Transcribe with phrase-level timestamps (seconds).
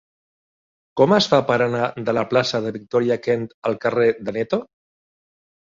[1.01, 4.63] Com es fa per anar de la plaça de Victòria Kent al carrer d'Aneto?